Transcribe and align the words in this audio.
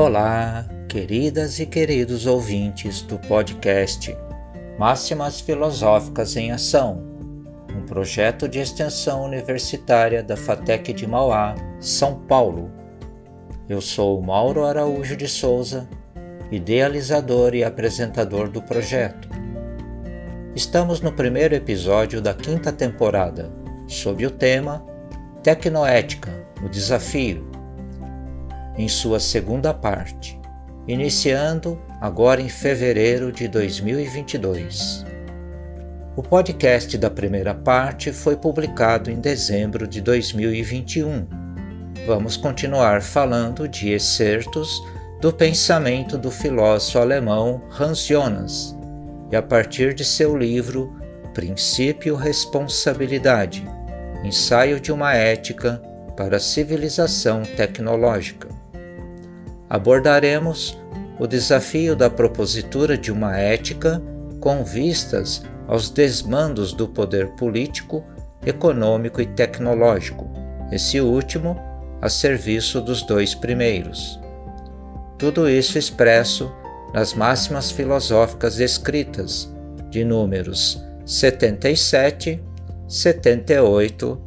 Olá, 0.00 0.64
queridas 0.88 1.58
e 1.58 1.66
queridos 1.66 2.24
ouvintes 2.24 3.02
do 3.02 3.18
podcast 3.18 4.16
Máximas 4.78 5.40
Filosóficas 5.40 6.36
em 6.36 6.52
Ação, 6.52 7.02
um 7.76 7.84
projeto 7.84 8.48
de 8.48 8.60
extensão 8.60 9.24
universitária 9.24 10.22
da 10.22 10.36
FATEC 10.36 10.92
de 10.92 11.04
Mauá, 11.04 11.56
São 11.80 12.14
Paulo. 12.14 12.70
Eu 13.68 13.80
sou 13.80 14.22
Mauro 14.22 14.64
Araújo 14.64 15.16
de 15.16 15.26
Souza, 15.26 15.88
idealizador 16.52 17.52
e 17.56 17.64
apresentador 17.64 18.48
do 18.48 18.62
projeto. 18.62 19.28
Estamos 20.54 21.00
no 21.00 21.10
primeiro 21.10 21.56
episódio 21.56 22.22
da 22.22 22.32
quinta 22.32 22.70
temporada, 22.70 23.50
sob 23.88 24.24
o 24.24 24.30
tema 24.30 24.86
Tecnoética, 25.42 26.30
o 26.64 26.68
desafio 26.68 27.57
em 28.78 28.86
sua 28.86 29.18
segunda 29.18 29.74
parte, 29.74 30.40
iniciando 30.86 31.78
agora 32.00 32.40
em 32.40 32.48
fevereiro 32.48 33.32
de 33.32 33.48
2022. 33.48 35.04
O 36.16 36.22
podcast 36.22 36.96
da 36.96 37.10
primeira 37.10 37.54
parte 37.54 38.12
foi 38.12 38.36
publicado 38.36 39.10
em 39.10 39.20
dezembro 39.20 39.86
de 39.86 40.00
2021. 40.00 41.26
Vamos 42.06 42.36
continuar 42.36 43.02
falando 43.02 43.68
de 43.68 43.90
excertos 43.90 44.80
do 45.20 45.32
pensamento 45.32 46.16
do 46.16 46.30
filósofo 46.30 47.00
alemão 47.00 47.60
Hans 47.78 48.06
Jonas 48.06 48.76
e 49.32 49.36
a 49.36 49.42
partir 49.42 49.92
de 49.92 50.04
seu 50.04 50.36
livro 50.36 50.96
Princípio 51.34 52.14
Responsabilidade 52.14 53.64
Ensaio 54.24 54.80
de 54.80 54.90
uma 54.90 55.14
Ética 55.14 55.80
para 56.16 56.36
a 56.36 56.40
Civilização 56.40 57.42
Tecnológica 57.42 58.57
abordaremos 59.68 60.78
o 61.18 61.26
desafio 61.26 61.96
da 61.96 62.08
propositura 62.08 62.96
de 62.96 63.10
uma 63.10 63.36
ética 63.36 64.02
com 64.40 64.64
vistas 64.64 65.42
aos 65.66 65.90
desmandos 65.90 66.72
do 66.72 66.88
poder 66.88 67.28
político, 67.32 68.04
econômico 68.46 69.20
e 69.20 69.26
tecnológico, 69.26 70.30
esse 70.72 71.00
último 71.00 71.56
a 72.00 72.08
serviço 72.08 72.80
dos 72.80 73.02
dois 73.02 73.34
primeiros. 73.34 74.18
Tudo 75.18 75.48
isso 75.48 75.76
expresso 75.78 76.50
nas 76.94 77.12
máximas 77.12 77.70
filosóficas 77.70 78.60
escritas 78.60 79.52
de 79.90 80.04
números 80.04 80.80
77, 81.04 82.40
78 82.86 84.22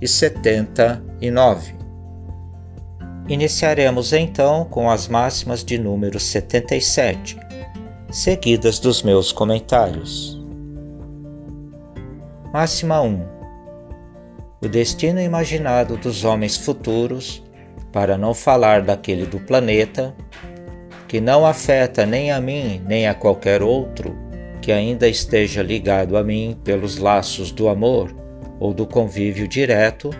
e 0.00 0.08
79. 0.08 1.81
Iniciaremos 3.28 4.12
então 4.12 4.64
com 4.64 4.90
as 4.90 5.06
máximas 5.06 5.64
de 5.64 5.78
número 5.78 6.18
77, 6.18 7.36
seguidas 8.10 8.80
dos 8.80 9.02
meus 9.02 9.30
comentários. 9.30 10.42
Máxima 12.52 13.00
1 13.00 13.24
O 14.60 14.68
destino 14.68 15.20
imaginado 15.20 15.96
dos 15.96 16.24
homens 16.24 16.56
futuros, 16.56 17.42
para 17.92 18.18
não 18.18 18.34
falar 18.34 18.82
daquele 18.82 19.24
do 19.24 19.38
planeta, 19.38 20.14
que 21.06 21.20
não 21.20 21.46
afeta 21.46 22.04
nem 22.04 22.32
a 22.32 22.40
mim 22.40 22.82
nem 22.86 23.06
a 23.06 23.14
qualquer 23.14 23.62
outro 23.62 24.16
que 24.60 24.72
ainda 24.72 25.08
esteja 25.08 25.62
ligado 25.62 26.16
a 26.16 26.24
mim 26.24 26.56
pelos 26.64 26.96
laços 26.96 27.50
do 27.50 27.68
amor 27.68 28.14
ou 28.58 28.72
do 28.72 28.86
convívio 28.86 29.46
direto, 29.46 30.10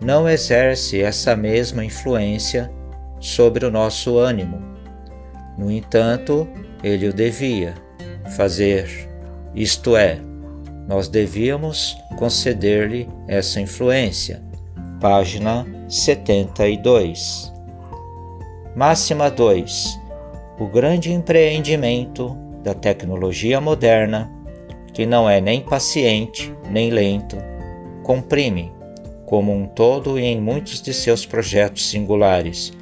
não 0.00 0.28
exerce 0.28 1.02
essa 1.02 1.36
mesma 1.36 1.84
influência 1.84 2.70
sobre 3.18 3.66
o 3.66 3.70
nosso 3.70 4.18
ânimo. 4.18 4.58
No 5.58 5.70
entanto, 5.70 6.48
ele 6.82 7.08
o 7.08 7.12
devia 7.12 7.74
fazer, 8.34 8.88
isto 9.54 9.96
é, 9.96 10.18
nós 10.88 11.06
devíamos 11.06 11.96
conceder-lhe 12.16 13.08
essa 13.28 13.60
influência. 13.60 14.42
Página 15.00 15.66
72. 15.88 17.52
Máxima 18.74 19.30
2. 19.30 19.98
O 20.58 20.66
grande 20.66 21.12
empreendimento 21.12 22.36
da 22.62 22.74
tecnologia 22.74 23.60
moderna, 23.60 24.30
que 24.92 25.04
não 25.06 25.28
é 25.28 25.40
nem 25.40 25.60
paciente 25.60 26.54
nem 26.70 26.90
lento, 26.90 27.36
comprime 28.02 28.79
como 29.30 29.54
um 29.54 29.64
todo 29.64 30.18
e 30.18 30.24
em 30.24 30.40
muitos 30.40 30.82
de 30.82 30.92
seus 30.92 31.24
projetos 31.24 31.88
singulares, 31.88 32.72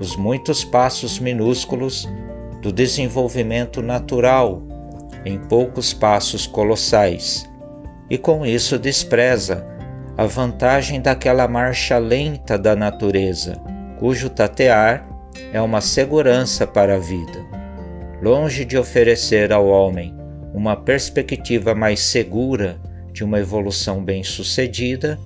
os 0.00 0.16
muitos 0.16 0.64
passos 0.64 1.18
minúsculos 1.18 2.08
do 2.62 2.72
desenvolvimento 2.72 3.82
natural 3.82 4.62
em 5.26 5.38
poucos 5.38 5.92
passos 5.92 6.46
colossais, 6.46 7.46
e 8.08 8.16
com 8.16 8.46
isso 8.46 8.78
despreza 8.78 9.66
a 10.16 10.24
vantagem 10.24 11.02
daquela 11.02 11.46
marcha 11.46 11.98
lenta 11.98 12.58
da 12.58 12.74
natureza, 12.74 13.62
cujo 13.98 14.30
tatear 14.30 15.06
é 15.52 15.60
uma 15.60 15.82
segurança 15.82 16.66
para 16.66 16.94
a 16.94 16.98
vida. 16.98 17.44
Longe 18.22 18.64
de 18.64 18.78
oferecer 18.78 19.52
ao 19.52 19.66
homem 19.66 20.16
uma 20.54 20.76
perspectiva 20.76 21.74
mais 21.74 22.00
segura 22.00 22.80
de 23.12 23.22
uma 23.22 23.38
evolução 23.38 24.02
bem-sucedida, 24.02 25.20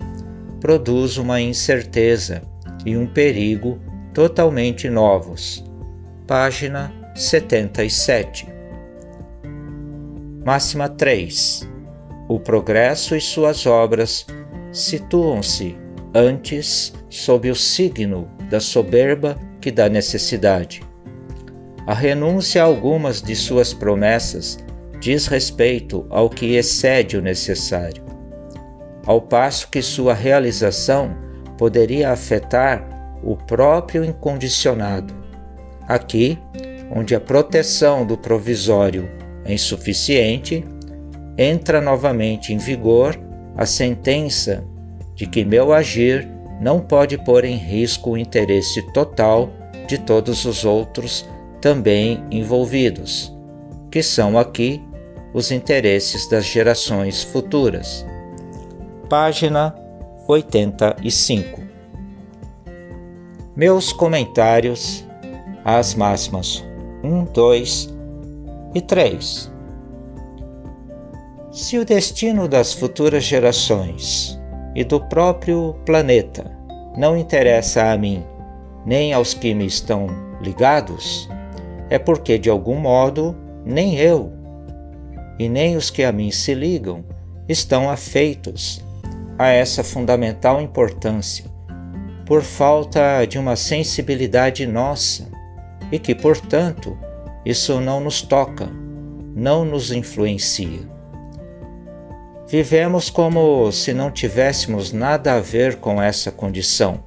produz 0.64 1.18
uma 1.18 1.42
incerteza 1.42 2.40
e 2.86 2.96
um 2.96 3.06
perigo 3.06 3.78
totalmente 4.14 4.88
novos. 4.88 5.62
Página 6.26 6.90
77. 7.14 8.48
Máxima 10.42 10.88
3. 10.88 11.68
O 12.30 12.40
progresso 12.40 13.14
e 13.14 13.20
suas 13.20 13.66
obras 13.66 14.24
situam-se 14.72 15.76
antes 16.14 16.94
sob 17.10 17.50
o 17.50 17.54
signo 17.54 18.26
da 18.48 18.58
soberba 18.58 19.38
que 19.60 19.70
dá 19.70 19.90
necessidade. 19.90 20.82
A 21.86 21.92
renúncia 21.92 22.62
a 22.62 22.64
algumas 22.64 23.20
de 23.20 23.36
suas 23.36 23.74
promessas 23.74 24.56
diz 24.98 25.26
respeito 25.26 26.06
ao 26.08 26.30
que 26.30 26.56
excede 26.56 27.18
o 27.18 27.20
necessário 27.20 28.03
ao 29.06 29.20
passo 29.20 29.68
que 29.68 29.82
sua 29.82 30.14
realização 30.14 31.14
poderia 31.58 32.10
afetar 32.10 32.84
o 33.22 33.36
próprio 33.36 34.04
incondicionado. 34.04 35.14
Aqui, 35.86 36.38
onde 36.94 37.14
a 37.14 37.20
proteção 37.20 38.06
do 38.06 38.16
provisório 38.16 39.08
é 39.44 39.54
insuficiente, 39.54 40.64
entra 41.36 41.80
novamente 41.80 42.52
em 42.52 42.58
vigor 42.58 43.18
a 43.56 43.66
sentença 43.66 44.64
de 45.14 45.26
que 45.26 45.44
meu 45.44 45.72
agir 45.72 46.28
não 46.60 46.80
pode 46.80 47.18
pôr 47.18 47.44
em 47.44 47.56
risco 47.56 48.10
o 48.10 48.18
interesse 48.18 48.82
total 48.92 49.50
de 49.86 49.98
todos 49.98 50.44
os 50.44 50.64
outros 50.64 51.28
também 51.60 52.24
envolvidos, 52.30 53.34
que 53.90 54.02
são 54.02 54.38
aqui 54.38 54.82
os 55.32 55.50
interesses 55.50 56.28
das 56.28 56.44
gerações 56.44 57.22
futuras 57.22 58.04
página 59.14 59.72
85. 60.26 61.60
Meus 63.54 63.92
comentários 63.92 65.06
às 65.64 65.94
máximas 65.94 66.64
1, 67.04 67.24
2 67.26 67.94
e 68.74 68.80
3. 68.80 69.52
Se 71.52 71.78
o 71.78 71.84
destino 71.84 72.48
das 72.48 72.72
futuras 72.72 73.22
gerações 73.22 74.36
e 74.74 74.82
do 74.82 75.00
próprio 75.00 75.76
planeta 75.86 76.50
não 76.96 77.16
interessa 77.16 77.92
a 77.92 77.96
mim 77.96 78.20
nem 78.84 79.12
aos 79.12 79.32
que 79.32 79.54
me 79.54 79.66
estão 79.66 80.08
ligados, 80.40 81.28
é 81.88 82.00
porque 82.00 82.36
de 82.36 82.50
algum 82.50 82.80
modo 82.80 83.36
nem 83.64 83.94
eu 83.94 84.32
e 85.38 85.48
nem 85.48 85.76
os 85.76 85.88
que 85.88 86.02
a 86.02 86.10
mim 86.10 86.32
se 86.32 86.52
ligam 86.52 87.04
estão 87.48 87.88
afeitos 87.88 88.83
a 89.38 89.48
essa 89.48 89.82
fundamental 89.82 90.60
importância, 90.60 91.44
por 92.24 92.42
falta 92.42 93.24
de 93.26 93.38
uma 93.38 93.56
sensibilidade 93.56 94.66
nossa 94.66 95.28
e 95.90 95.98
que, 95.98 96.14
portanto, 96.14 96.96
isso 97.44 97.80
não 97.80 98.00
nos 98.00 98.22
toca, 98.22 98.68
não 99.34 99.64
nos 99.64 99.90
influencia. 99.90 100.80
Vivemos 102.46 103.10
como 103.10 103.70
se 103.72 103.92
não 103.92 104.10
tivéssemos 104.10 104.92
nada 104.92 105.34
a 105.34 105.40
ver 105.40 105.76
com 105.76 106.00
essa 106.00 106.30
condição 106.30 107.02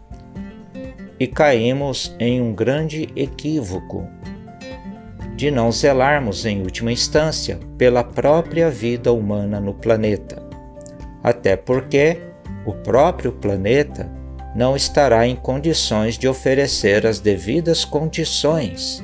e 1.19 1.25
caímos 1.25 2.15
em 2.19 2.41
um 2.41 2.53
grande 2.53 3.09
equívoco 3.15 4.07
de 5.35 5.49
não 5.51 5.71
zelarmos, 5.71 6.45
em 6.45 6.61
última 6.63 6.91
instância, 6.91 7.59
pela 7.77 8.03
própria 8.03 8.69
vida 8.71 9.13
humana 9.13 9.59
no 9.59 9.73
planeta 9.73 10.46
até 11.27 11.57
porque 11.57 12.17
o 12.65 12.71
próprio 12.71 13.33
planeta 13.33 14.09
não 14.55 14.77
estará 14.77 15.27
em 15.27 15.35
condições 15.35 16.17
de 16.17 16.25
oferecer 16.25 17.05
as 17.05 17.19
devidas 17.19 17.83
condições, 17.83 19.03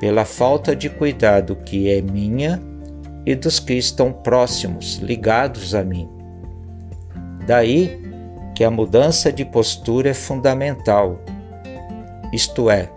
pela 0.00 0.24
falta 0.24 0.74
de 0.74 0.90
cuidado 0.90 1.54
que 1.64 1.92
é 1.92 2.02
minha 2.02 2.60
e 3.24 3.36
dos 3.36 3.60
que 3.60 3.74
estão 3.74 4.12
próximos, 4.12 4.96
ligados 4.96 5.76
a 5.76 5.84
mim. 5.84 6.08
Daí 7.46 8.02
que 8.52 8.64
a 8.64 8.70
mudança 8.70 9.32
de 9.32 9.44
postura 9.44 10.10
é 10.10 10.14
fundamental, 10.14 11.20
isto 12.32 12.68
é, 12.68 12.90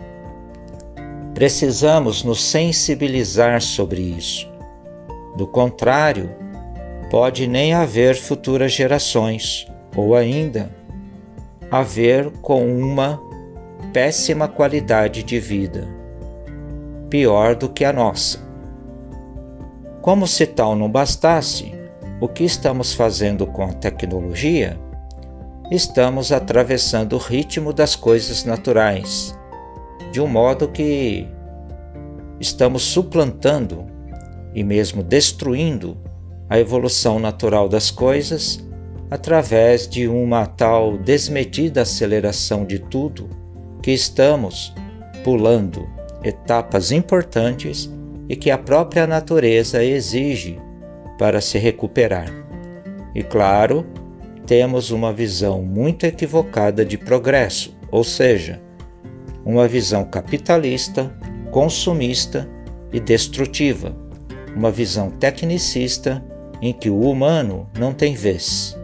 precisamos 1.32 2.24
nos 2.24 2.42
sensibilizar 2.42 3.62
sobre 3.62 4.00
isso. 4.00 4.50
Do 5.36 5.46
contrário, 5.46 6.44
pode 7.10 7.46
nem 7.46 7.72
haver 7.72 8.16
futuras 8.16 8.72
gerações, 8.72 9.66
ou 9.94 10.14
ainda 10.14 10.70
haver 11.70 12.30
com 12.42 12.66
uma 12.66 13.20
péssima 13.92 14.48
qualidade 14.48 15.22
de 15.22 15.38
vida, 15.38 15.86
pior 17.08 17.54
do 17.54 17.68
que 17.68 17.84
a 17.84 17.92
nossa. 17.92 18.38
Como 20.02 20.26
se 20.26 20.46
tal 20.46 20.76
não 20.76 20.90
bastasse, 20.90 21.72
o 22.20 22.28
que 22.28 22.44
estamos 22.44 22.94
fazendo 22.94 23.46
com 23.46 23.64
a 23.64 23.72
tecnologia? 23.72 24.78
Estamos 25.70 26.30
atravessando 26.30 27.14
o 27.14 27.18
ritmo 27.18 27.72
das 27.72 27.96
coisas 27.96 28.44
naturais, 28.44 29.36
de 30.12 30.20
um 30.20 30.26
modo 30.26 30.68
que 30.68 31.28
estamos 32.38 32.82
suplantando 32.82 33.86
e 34.54 34.62
mesmo 34.62 35.02
destruindo 35.02 36.05
a 36.48 36.58
evolução 36.58 37.18
natural 37.18 37.68
das 37.68 37.90
coisas 37.90 38.64
através 39.10 39.88
de 39.88 40.08
uma 40.08 40.46
tal 40.46 40.96
desmedida 40.98 41.82
aceleração 41.82 42.64
de 42.64 42.78
tudo 42.78 43.28
que 43.82 43.92
estamos 43.92 44.74
pulando 45.22 45.88
etapas 46.24 46.90
importantes 46.90 47.90
e 48.28 48.34
que 48.34 48.50
a 48.50 48.58
própria 48.58 49.06
natureza 49.06 49.82
exige 49.84 50.60
para 51.18 51.40
se 51.40 51.58
recuperar. 51.58 52.28
E 53.14 53.22
claro, 53.22 53.86
temos 54.46 54.90
uma 54.90 55.12
visão 55.12 55.62
muito 55.62 56.04
equivocada 56.04 56.84
de 56.84 56.98
progresso, 56.98 57.76
ou 57.90 58.04
seja, 58.04 58.60
uma 59.44 59.68
visão 59.68 60.04
capitalista, 60.04 61.12
consumista 61.50 62.48
e 62.92 62.98
destrutiva, 62.98 63.96
uma 64.54 64.70
visão 64.70 65.10
tecnicista 65.10 66.22
em 66.60 66.72
que 66.72 66.90
o 66.90 67.00
humano 67.00 67.68
não 67.78 67.92
tem 67.92 68.14
vez. 68.14 68.76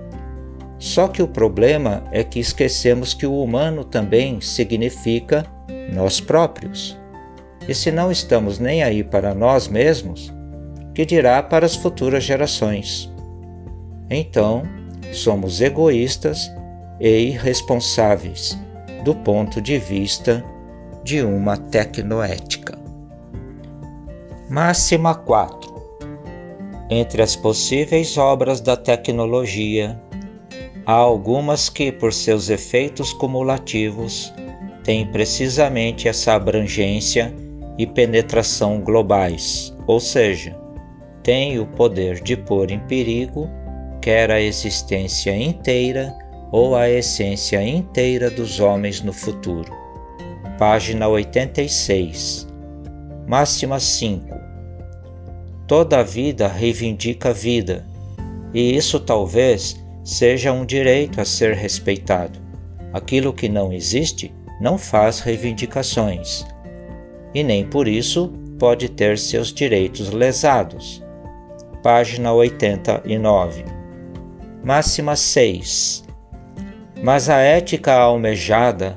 Só 0.79 1.07
que 1.07 1.23
o 1.23 1.29
problema 1.29 2.03
é 2.11 2.25
que 2.25 2.41
esquecemos 2.41 3.15
que 3.15 3.27
o 3.27 3.43
humano 3.43 3.85
também 3.85 4.41
significa 4.41 5.47
nós 5.93 6.21
próprios. 6.21 6.99
E 7.69 7.75
se 7.75 7.93
não 7.93 8.11
estamos 8.11 8.59
nem 8.59 8.83
aí 8.83 9.05
para 9.05 9.35
nós 9.35 9.69
mesmos, 9.69 10.33
que 10.95 11.07
dirá 11.07 11.43
para 11.43 11.65
as 11.65 11.77
futuras 11.77 12.25
gerações? 12.25 13.13
Então, 14.11 14.63
somos 15.13 15.61
egoístas 15.61 16.51
e 17.01 17.29
irresponsáveis 17.29 18.59
do 19.05 19.15
ponto 19.15 19.61
de 19.61 19.79
vista 19.79 20.45
de 21.05 21.23
uma 21.23 21.57
tecnoética. 21.57 22.79
Máxima 24.49 25.15
4. 25.15 25.72
Entre 26.95 27.23
as 27.23 27.35
possíveis 27.35 28.19
obras 28.19 28.61
da 28.61 28.77
tecnologia 28.77 29.99
Há 30.85 30.93
algumas 30.93 31.71
que, 31.71 31.91
por 31.91 32.13
seus 32.13 32.51
efeitos 32.51 33.15
cumulativos, 33.15 34.31
têm 34.85 35.07
precisamente 35.07 36.07
essa 36.07 36.35
abrangência 36.35 37.35
e 37.79 37.87
penetração 37.87 38.79
globais, 38.83 39.75
ou 39.87 39.99
seja, 39.99 40.55
têm 41.23 41.59
o 41.59 41.67
poder 41.67 42.21
de 42.21 42.37
pôr 42.37 42.71
em 42.71 42.81
perigo 42.81 43.49
quer 44.03 44.31
a 44.31 44.39
existência 44.39 45.35
inteira 45.35 46.15
ou 46.51 46.77
a 46.77 46.91
essência 46.91 47.67
inteira 47.67 48.29
dos 48.29 48.61
homens 48.61 49.01
no 49.01 49.15
futuro. 49.15 49.73
Página 50.59 51.09
86. 51.09 52.47
Máxima 53.27 53.81
5. 53.81 54.32
Toda 55.73 56.05
vida 56.05 56.49
reivindica 56.49 57.33
vida, 57.33 57.87
e 58.53 58.77
isso 58.77 59.01
talvez 59.01 59.83
seja 60.05 60.53
um 60.53 60.67
direito 60.67 61.19
a 61.19 61.25
ser 61.25 61.55
respeitado. 61.55 62.39
Aquilo 62.93 63.33
que 63.33 63.49
não 63.49 63.73
existe 63.73 64.35
não 64.61 64.77
faz 64.77 65.21
reivindicações 65.21 66.45
e 67.35 67.43
nem 67.43 67.65
por 67.65 67.89
isso 67.89 68.31
pode 68.59 68.91
ter 68.91 69.17
seus 69.17 69.51
direitos 69.51 70.11
lesados. 70.11 71.03
Página 71.83 72.35
89. 72.35 73.65
Máxima 74.63 75.17
6. 75.17 76.05
Mas 77.03 77.31
a 77.31 77.39
ética 77.39 77.95
almejada 77.95 78.95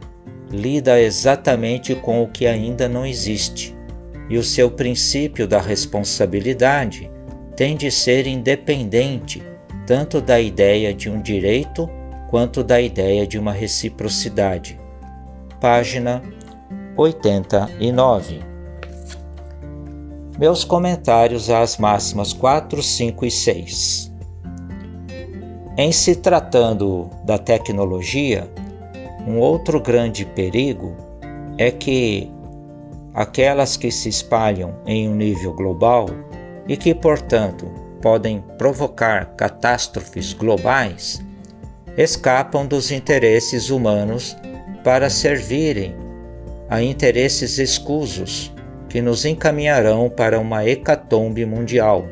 lida 0.51 1.00
exatamente 1.00 1.95
com 1.95 2.21
o 2.21 2.28
que 2.28 2.45
ainda 2.45 2.89
não 2.89 3.06
existe, 3.06 3.74
e 4.30 4.38
o 4.38 4.44
seu 4.44 4.72
princípio 4.72 5.48
da 5.48 5.60
responsabilidade 5.60 7.10
tem 7.56 7.75
de 7.75 7.89
ser 7.92 8.27
independente 8.27 9.42
tanto 9.86 10.19
da 10.19 10.39
ideia 10.39 10.94
de 10.94 11.10
um 11.10 11.22
direito 11.22 11.89
quanto 12.30 12.63
da 12.63 12.81
ideia 12.81 13.25
de 13.25 13.38
uma 13.38 13.51
reciprocidade. 13.51 14.80
Página 15.62 16.22
89. 16.98 18.39
Meus 20.38 20.63
comentários 20.63 21.50
às 21.50 21.78
máximas 21.78 22.33
4, 22.33 22.81
5 22.81 23.25
e 23.25 23.31
6. 23.31 24.12
Em 25.78 25.92
se 25.92 26.16
tratando 26.16 27.10
da 27.24 27.38
tecnologia, 27.38 28.50
um 29.28 29.39
outro 29.39 29.80
grande 29.80 30.25
perigo 30.25 30.95
é 31.57 31.71
que 31.71 32.31
aquelas 33.16 33.78
que 33.78 33.90
se 33.90 34.10
espalham 34.10 34.76
em 34.86 35.08
um 35.10 35.16
nível 35.16 35.54
global 35.54 36.08
e 36.68 36.76
que, 36.76 36.94
portanto, 36.94 37.66
podem 38.02 38.44
provocar 38.58 39.34
catástrofes 39.36 40.34
globais 40.34 41.24
escapam 41.98 42.66
dos 42.66 42.92
interesses 42.92 43.70
humanos 43.70 44.36
para 44.84 45.10
servirem 45.10 45.96
a 46.69 46.81
interesses 46.81 47.57
escusos 47.57 48.54
que 48.90 49.02
nos 49.02 49.26
encaminharão 49.26 50.10
para 50.10 50.40
uma 50.40 50.68
hecatombe 50.68 51.45
mundial, 51.45 52.06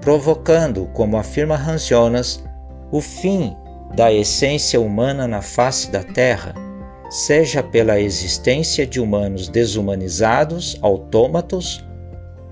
provocando, 0.00 0.86
como 0.92 1.16
afirma 1.16 1.54
Hans 1.54 1.86
Jonas, 1.86 2.44
o 2.90 3.00
fim 3.00 3.56
da 3.94 4.12
essência 4.12 4.80
humana 4.80 5.28
na 5.28 5.40
face 5.40 5.90
da 5.90 6.02
Terra, 6.02 6.54
seja 7.12 7.62
pela 7.62 8.00
existência 8.00 8.86
de 8.86 8.98
humanos 8.98 9.46
desumanizados, 9.46 10.78
autômatos, 10.80 11.84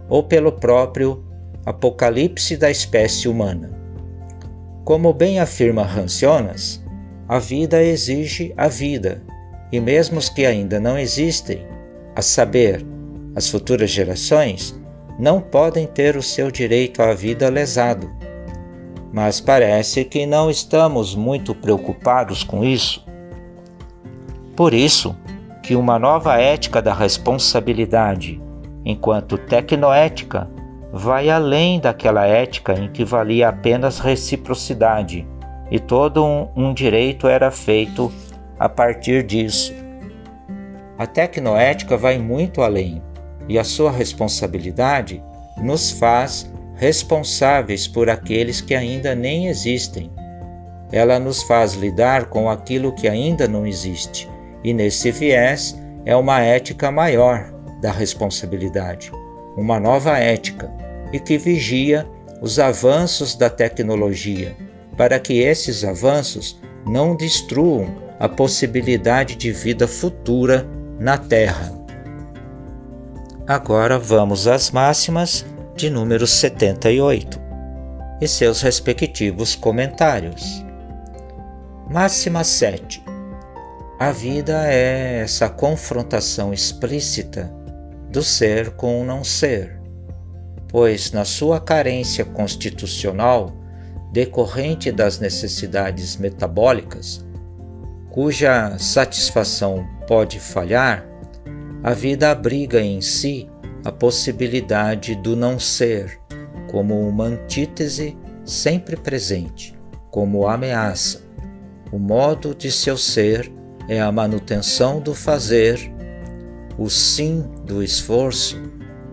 ou 0.07 0.23
pelo 0.23 0.53
próprio 0.53 1.25
Apocalipse 1.65 2.59
da 2.59 2.71
espécie 2.71 3.27
humana. 3.27 3.71
Como 4.85 5.15
bem 5.15 5.41
afirma 5.41 5.89
Jonas, 6.07 6.85
a 7.27 7.39
vida 7.39 7.83
exige 7.83 8.53
a 8.55 8.69
vida, 8.69 9.23
e 9.73 9.81
mesmo 9.81 10.19
os 10.19 10.29
que 10.29 10.45
ainda 10.45 10.79
não 10.79 10.99
existem, 10.99 11.67
a 12.15 12.21
saber, 12.21 12.85
as 13.35 13.49
futuras 13.49 13.89
gerações, 13.89 14.79
não 15.19 15.41
podem 15.41 15.87
ter 15.87 16.19
o 16.19 16.23
seu 16.23 16.51
direito 16.51 17.01
à 17.01 17.15
vida 17.15 17.49
lesado. 17.49 18.11
Mas 19.11 19.41
parece 19.41 20.05
que 20.05 20.27
não 20.27 20.51
estamos 20.51 21.15
muito 21.15 21.55
preocupados 21.55 22.45
com 22.45 22.63
isso. 22.63 23.09
Por 24.57 24.75
isso, 24.75 25.17
que 25.63 25.77
uma 25.77 25.99
nova 25.99 26.39
ética 26.39 26.83
da 26.83 26.93
responsabilidade, 26.93 28.41
enquanto 28.85 29.39
tecnoética, 29.39 30.49
vai 30.93 31.31
além 31.31 31.81
daquela 31.81 32.27
ética 32.27 32.75
em 32.75 32.91
que 32.91 33.05
valia 33.05 33.49
apenas 33.49 33.99
reciprocidade 33.99 35.27
e 35.71 35.79
todo 35.79 36.25
um, 36.25 36.49
um 36.57 36.75
direito 36.75 37.29
era 37.29 37.51
feito 37.51 38.13
a 38.59 38.69
partir 38.69 39.23
disso. 39.23 39.73
A 40.99 41.07
tecnoética 41.07 41.97
vai 41.97 42.19
muito 42.19 42.61
além 42.61 43.01
e 43.49 43.59
a 43.59 43.65
sua 43.65 43.91
responsabilidade 43.91 45.23
nos 45.63 45.93
faz 45.93 46.51
responsáveis 46.75 47.87
por 47.87 48.11
aqueles 48.11 48.61
que 48.61 48.75
ainda 48.75 49.15
nem 49.15 49.47
existem. 49.47 50.11
Ela 50.91 51.19
nos 51.19 51.43
faz 51.43 51.75
lidar 51.75 52.27
com 52.27 52.51
aquilo 52.51 52.93
que 52.93 53.07
ainda 53.07 53.47
não 53.47 53.67
existe, 53.67 54.29
e 54.65 54.73
nesse 54.73 55.11
viés 55.11 55.77
é 56.05 56.15
uma 56.15 56.41
ética 56.41 56.91
maior 56.91 57.53
da 57.81 57.91
responsabilidade 57.91 59.11
uma 59.57 59.81
nova 59.81 60.19
ética 60.19 60.71
e 61.13 61.19
que 61.19 61.37
vigia 61.37 62.07
os 62.41 62.59
avanços 62.59 63.35
da 63.35 63.51
tecnologia, 63.51 64.57
para 64.97 65.19
que 65.19 65.41
esses 65.41 65.85
avanços 65.85 66.59
não 66.87 67.15
destruam 67.15 67.95
a 68.19 68.29
possibilidade 68.29 69.37
de 69.37 69.53
vida 69.53 69.87
futura 69.87 70.67
na 70.99 71.19
Terra. 71.19 71.73
Agora 73.47 73.99
vamos 73.99 74.47
às 74.47 74.71
máximas 74.71 75.45
de 75.77 75.91
número 75.91 76.27
78 76.27 77.41
e 78.21 78.29
seus 78.29 78.63
respectivos 78.63 79.55
comentários. 79.55 80.65
Máxima 81.91 82.45
7. 82.45 83.03
A 84.01 84.13
vida 84.13 84.67
é 84.67 85.19
essa 85.19 85.47
confrontação 85.47 86.55
explícita 86.55 87.53
do 88.11 88.23
ser 88.23 88.71
com 88.71 88.99
o 88.99 89.05
não 89.05 89.23
ser, 89.23 89.79
pois 90.69 91.13
na 91.13 91.27
sua 91.27 91.61
carência 91.61 92.25
constitucional 92.25 93.53
decorrente 94.11 94.91
das 94.91 95.19
necessidades 95.19 96.17
metabólicas, 96.17 97.23
cuja 98.09 98.75
satisfação 98.79 99.87
pode 100.09 100.41
falhar, 100.41 101.07
a 101.83 101.93
vida 101.93 102.31
abriga 102.31 102.81
em 102.81 103.03
si 103.03 103.51
a 103.85 103.93
possibilidade 103.93 105.15
do 105.15 105.37
não 105.37 105.59
ser, 105.59 106.19
como 106.71 107.07
uma 107.07 107.25
antítese 107.25 108.17
sempre 108.47 108.97
presente, 108.97 109.79
como 110.11 110.49
ameaça. 110.49 111.21
O 111.93 111.99
modo 111.99 112.55
de 112.55 112.73
seu 112.73 112.97
ser 112.97 113.60
é 113.91 114.01
a 114.01 114.11
manutenção 114.13 115.01
do 115.01 115.15
fazer, 115.17 115.93
o 116.79 116.89
sim 116.89 117.43
do 117.65 117.83
esforço 117.83 118.63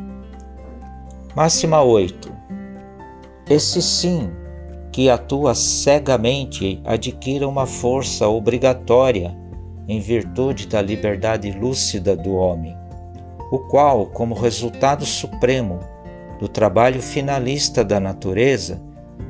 Máxima 1.36 1.82
8. 1.82 2.32
Esse 3.50 3.82
sim 3.82 4.30
que 4.90 5.10
atua 5.10 5.54
cegamente 5.54 6.80
adquire 6.86 7.44
uma 7.44 7.66
força 7.66 8.26
obrigatória 8.26 9.36
em 9.86 10.00
virtude 10.00 10.66
da 10.66 10.80
liberdade 10.80 11.52
lúcida 11.52 12.16
do 12.16 12.32
homem, 12.32 12.74
o 13.52 13.58
qual, 13.58 14.06
como 14.06 14.34
resultado 14.34 15.04
supremo 15.04 15.80
do 16.38 16.48
trabalho 16.48 17.02
finalista 17.02 17.84
da 17.84 17.98
natureza, 17.98 18.80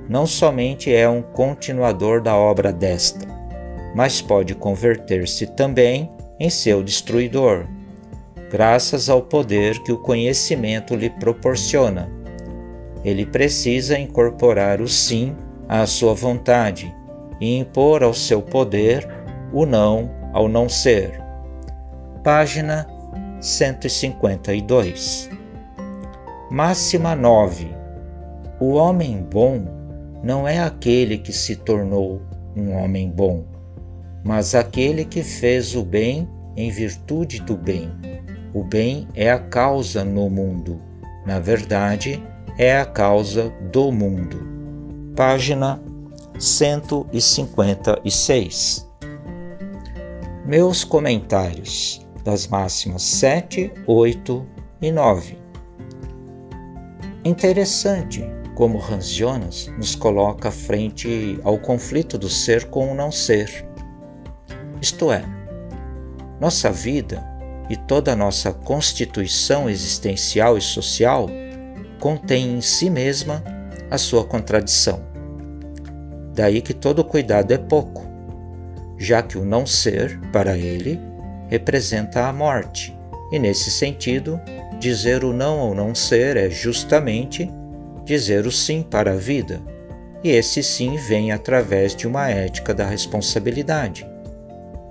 não 0.08 0.26
somente 0.26 0.94
é 0.94 1.08
um 1.08 1.22
continuador 1.22 2.22
da 2.22 2.36
obra 2.36 2.72
desta, 2.72 3.26
mas 3.94 4.20
pode 4.20 4.54
converter-se 4.54 5.46
também 5.46 6.10
em 6.38 6.48
seu 6.48 6.82
destruidor, 6.82 7.66
graças 8.50 9.08
ao 9.08 9.22
poder 9.22 9.82
que 9.82 9.92
o 9.92 9.98
conhecimento 9.98 10.94
lhe 10.94 11.10
proporciona. 11.10 12.10
Ele 13.04 13.26
precisa 13.26 13.98
incorporar 13.98 14.80
o 14.80 14.88
sim 14.88 15.36
à 15.68 15.86
sua 15.86 16.14
vontade 16.14 16.94
e 17.40 17.58
impor 17.58 18.02
ao 18.02 18.14
seu 18.14 18.42
poder 18.42 19.06
o 19.52 19.64
não 19.64 20.10
ao 20.32 20.48
não 20.48 20.68
ser. 20.68 21.20
Página 22.22 22.86
152. 23.40 25.37
Máxima 26.50 27.14
9. 27.14 27.68
O 28.60 28.74
homem 28.74 29.22
bom 29.22 29.64
não 30.22 30.48
é 30.48 30.58
aquele 30.58 31.18
que 31.18 31.32
se 31.32 31.56
tornou 31.56 32.20
um 32.56 32.72
homem 32.72 33.10
bom, 33.10 33.44
mas 34.24 34.54
aquele 34.54 35.04
que 35.04 35.22
fez 35.22 35.74
o 35.74 35.84
bem 35.84 36.28
em 36.56 36.70
virtude 36.70 37.40
do 37.40 37.56
bem. 37.56 37.90
O 38.52 38.64
bem 38.64 39.06
é 39.14 39.30
a 39.30 39.38
causa 39.38 40.04
no 40.04 40.28
mundo. 40.28 40.80
Na 41.26 41.38
verdade, 41.38 42.22
é 42.56 42.78
a 42.78 42.84
causa 42.84 43.50
do 43.70 43.92
mundo 43.92 44.58
página 45.18 45.82
156. 46.38 48.88
Meus 50.46 50.84
comentários 50.84 52.06
das 52.24 52.46
máximas 52.46 53.02
7, 53.02 53.72
8 53.84 54.46
e 54.80 54.92
9. 54.92 55.36
Interessante 57.28 58.24
como 58.54 58.82
Hans 58.82 59.10
Jonas 59.10 59.70
nos 59.76 59.94
coloca 59.94 60.50
frente 60.50 61.38
ao 61.44 61.58
conflito 61.58 62.16
do 62.16 62.26
ser 62.26 62.70
com 62.70 62.90
o 62.90 62.94
não 62.94 63.12
ser. 63.12 63.68
Isto 64.80 65.12
é, 65.12 65.22
nossa 66.40 66.72
vida 66.72 67.22
e 67.68 67.76
toda 67.76 68.14
a 68.14 68.16
nossa 68.16 68.50
constituição 68.50 69.68
existencial 69.68 70.56
e 70.56 70.62
social 70.62 71.28
contém 72.00 72.54
em 72.56 72.62
si 72.62 72.88
mesma 72.88 73.44
a 73.90 73.98
sua 73.98 74.24
contradição. 74.24 75.02
Daí 76.32 76.62
que 76.62 76.72
todo 76.72 77.04
cuidado 77.04 77.52
é 77.52 77.58
pouco, 77.58 78.08
já 78.96 79.22
que 79.22 79.36
o 79.36 79.44
não 79.44 79.66
ser, 79.66 80.18
para 80.32 80.56
ele, 80.56 80.98
representa 81.50 82.26
a 82.26 82.32
morte, 82.32 82.96
e 83.30 83.38
nesse 83.38 83.70
sentido, 83.70 84.40
dizer 84.78 85.24
o 85.24 85.32
não 85.32 85.58
ao 85.60 85.74
não 85.74 85.94
ser 85.94 86.36
é 86.36 86.48
justamente 86.48 87.50
dizer 88.04 88.46
o 88.46 88.52
sim 88.52 88.82
para 88.82 89.12
a 89.12 89.16
vida, 89.16 89.60
e 90.22 90.30
esse 90.30 90.62
sim 90.62 90.96
vem 90.96 91.32
através 91.32 91.94
de 91.94 92.06
uma 92.06 92.28
ética 92.28 92.74
da 92.74 92.86
responsabilidade. 92.86 94.06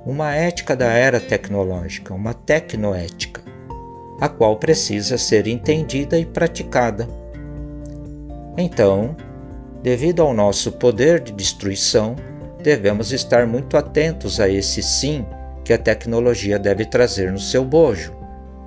Uma 0.06 0.34
ética 0.34 0.76
da 0.76 0.88
era 0.88 1.20
tecnológica, 1.20 2.14
uma 2.14 2.34
tecnoética, 2.34 3.42
a 4.22 4.30
qual 4.30 4.58
precisa 4.58 5.18
ser 5.18 5.48
entendida 5.48 6.18
e 6.18 6.26
praticada. 6.26 7.08
Então, 8.58 9.16
Devido 9.88 10.22
ao 10.22 10.34
nosso 10.34 10.74
poder 10.74 11.22
de 11.22 11.32
destruição, 11.32 12.16
devemos 12.62 13.14
estar 13.14 13.48
muito 13.48 13.78
atentos 13.78 14.38
a 14.40 14.50
esse 14.50 14.84
sim 14.84 15.26
que 15.64 15.72
a 15.72 15.78
tecnologia 15.78 16.58
deve 16.58 16.84
trazer 16.84 17.32
no 17.32 17.40
seu 17.40 17.64
bojo, 17.64 18.14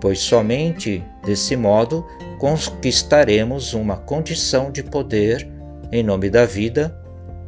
pois 0.00 0.18
somente 0.20 1.04
desse 1.24 1.56
modo 1.56 2.06
conquistaremos 2.38 3.74
uma 3.74 3.96
condição 3.96 4.70
de 4.70 4.82
poder 4.82 5.48
em 5.92 6.02
nome 6.02 6.30
da 6.30 6.46
vida 6.46 6.96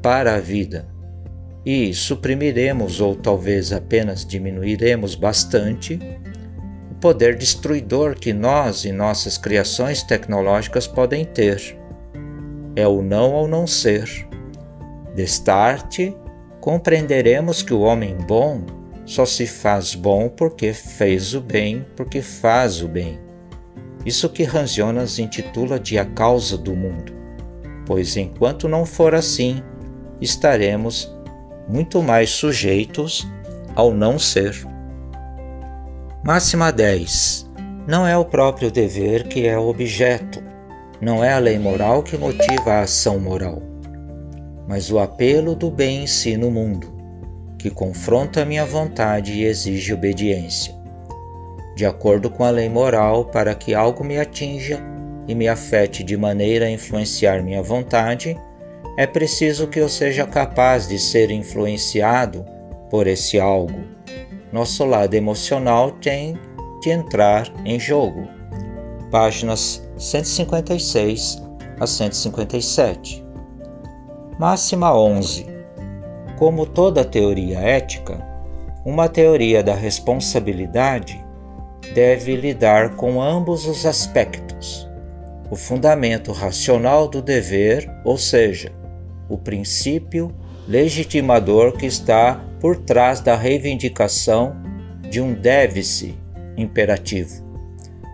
para 0.03 0.35
a 0.35 0.41
vida. 0.41 0.87
E 1.65 1.95
suprimiremos 1.95 3.01
ou 3.01 3.15
talvez 3.15 3.73
apenas 3.73 4.27
diminuiremos 4.27 5.15
bastante 5.15 5.99
o 6.91 6.95
poder 6.97 7.37
destruidor 7.37 8.17
que 8.17 8.33
nós 8.33 8.85
e 8.85 8.93
nossas 8.93 9.39
criações 9.39 10.03
tecnológicas 10.03 10.87
podem 10.87 11.25
ter 11.25 11.79
é 12.75 12.87
o 12.87 13.03
não 13.03 13.35
ao 13.35 13.47
não 13.47 13.67
ser. 13.67 14.09
Destarte, 15.15 16.17
compreenderemos 16.61 17.63
que 17.63 17.75
o 17.75 17.81
homem 17.81 18.17
bom 18.27 18.82
só 19.05 19.25
se 19.27 19.47
faz 19.47 19.95
bom 19.95 20.29
porque 20.29 20.73
fez 20.73 21.35
o 21.35 21.41
bem, 21.41 21.85
porque 21.97 22.23
faz 22.23 22.83
o 22.83 22.89
bem. 22.89 23.19
Isso 24.05 24.29
que 24.29 24.45
Hans 24.45 24.75
Jonas 24.75 25.19
intitula 25.19 25.79
de 25.79 25.99
a 25.99 26.05
causa 26.05 26.59
do 26.59 26.75
mundo, 26.75 27.13
pois 27.87 28.17
enquanto 28.17 28.69
não 28.69 28.85
for 28.85 29.15
assim, 29.15 29.63
estaremos 30.21 31.13
muito 31.69 32.03
mais 32.03 32.31
sujeitos 32.31 33.27
ao 33.75 33.93
não 33.93 34.19
ser. 34.19 34.57
Máxima 36.25 36.73
10. 36.73 37.51
Não 37.87 38.07
é 38.07 38.17
o 38.17 38.25
próprio 38.25 38.71
dever 38.71 39.27
que 39.27 39.47
é 39.47 39.59
o 39.59 39.69
objeto, 39.69 40.43
não 41.01 41.25
é 41.25 41.33
a 41.33 41.39
lei 41.39 41.59
moral 41.59 42.03
que 42.03 42.17
motiva 42.17 42.75
a 42.75 42.81
ação 42.83 43.19
moral, 43.19 43.61
mas 44.69 44.91
o 44.93 45.01
apelo 45.01 45.57
do 45.57 45.69
bem 45.69 46.05
em 46.05 46.07
si 46.07 46.37
no 46.37 46.49
mundo, 46.49 46.92
que 47.63 47.71
confronta 47.71 48.45
minha 48.45 48.67
vontade 48.67 49.35
e 49.35 49.45
exige 49.45 49.95
obediência. 49.95 50.75
De 51.77 51.87
acordo 51.87 52.29
com 52.29 52.43
a 52.43 52.51
lei 52.51 52.69
moral, 52.69 53.27
para 53.27 53.55
que 53.55 53.73
algo 53.73 54.03
me 54.03 54.19
atinja 54.19 54.81
e 55.29 55.35
me 55.35 55.47
afete 55.47 56.03
de 56.03 56.17
maneira 56.17 56.67
a 56.67 56.71
influenciar 56.71 57.41
minha 57.41 57.63
vontade, 57.63 58.37
é 58.99 59.07
preciso 59.07 59.69
que 59.69 59.79
eu 59.79 59.89
seja 59.89 60.27
capaz 60.27 60.89
de 60.89 60.99
ser 60.99 61.31
influenciado 61.31 62.45
por 62.91 63.07
esse 63.07 63.39
algo. 63.39 63.85
Nosso 64.53 64.85
lado 64.85 65.15
emocional 65.15 65.93
tem 65.93 66.37
de 66.83 66.91
entrar 66.91 67.49
em 67.65 67.79
jogo. 67.79 68.29
Páginas 69.13 69.89
156 69.97 71.41
a 71.79 71.87
157. 71.87 73.25
Máxima 74.37 74.93
11. 74.99 75.52
Como 76.39 76.67
toda 76.67 77.05
teoria 77.05 77.59
ética, 77.59 78.21
uma 78.85 79.09
teoria 79.09 79.63
da 79.63 79.75
responsabilidade 79.75 81.25
deve 81.95 82.35
lidar 82.35 82.97
com 82.97 83.23
ambos 83.23 83.67
os 83.67 83.87
aspectos: 83.87 84.89
o 85.51 85.57
fundamento 85.57 86.33
racional 86.33 87.09
do 87.09 87.23
dever, 87.23 87.89
ou 88.05 88.19
seja, 88.19 88.73
o 89.29 89.39
princípio 89.39 90.35
legitimador 90.67 91.73
que 91.73 91.87
está 91.87 92.41
por 92.61 92.77
trás 92.77 93.21
da 93.21 93.37
reivindicação 93.37 94.57
de 95.11 95.21
um 95.21 95.35
deve-se 95.35 96.15
imperativo 96.57 97.53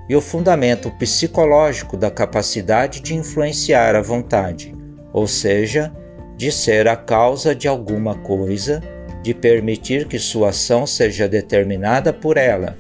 e 0.09 0.17
o 0.17 0.21
fundamento 0.21 0.91
psicológico 0.93 1.97
da 1.97 2.11
capacidade 2.11 3.01
de 3.01 3.15
influenciar 3.15 3.95
a 3.95 4.01
vontade, 4.01 4.75
ou 5.13 5.27
seja, 5.27 5.93
de 6.39 6.51
ser 6.51 6.89
a 6.89 6.97
causa 6.97 7.55
de 7.55 7.69
alguma 7.69 8.15
coisa, 8.15 8.83
de 9.23 9.35
permitir 9.35 10.09
que 10.09 10.19
sua 10.19 10.49
ação 10.49 10.87
seja 10.87 11.29
determinada 11.29 12.15
por 12.15 12.39
ela. 12.39 12.79